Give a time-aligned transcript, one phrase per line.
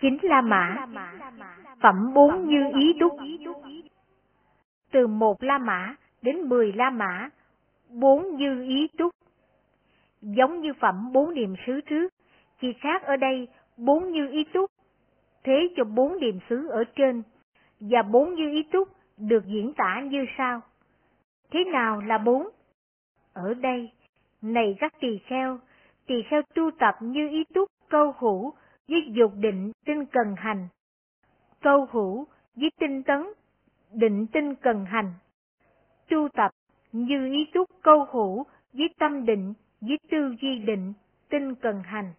[0.00, 0.86] Chính La Mã
[1.82, 3.12] Phẩm bốn như ý túc
[4.92, 7.28] Từ một La Mã đến mười La Mã
[7.88, 9.14] Bốn như ý túc
[10.22, 12.14] Giống như phẩm bốn niệm xứ trước,
[12.60, 14.70] chỉ khác ở đây bốn như ý túc
[15.44, 17.22] thế cho bốn niệm xứ ở trên,
[17.80, 18.88] và bốn như ý túc
[19.18, 20.60] được diễn tả như sau.
[21.50, 22.48] Thế nào là bốn?
[23.32, 23.90] Ở đây,
[24.42, 25.58] này các tỳ kheo,
[26.06, 28.52] tỳ kheo tu tập như ý túc câu hữu
[28.90, 30.68] với dục định tinh cần hành.
[31.60, 32.26] Câu hữu
[32.56, 33.26] với tinh tấn,
[33.92, 35.12] định tinh cần hành.
[36.10, 36.50] Tu tập
[36.92, 40.92] như ý túc câu hữu với tâm định với tư duy định,
[41.28, 42.12] tinh cần hành.